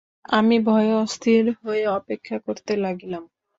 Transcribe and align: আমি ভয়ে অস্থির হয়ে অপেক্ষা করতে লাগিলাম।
আমি 0.31 0.57
ভয়ে 0.65 0.91
অস্থির 1.03 1.43
হয়ে 1.59 1.83
অপেক্ষা 1.91 2.37
করতে 2.45 2.73
লাগিলাম। 2.77 3.23